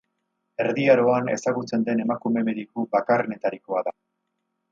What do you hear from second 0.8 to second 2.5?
Aroan ezagutzen den emakume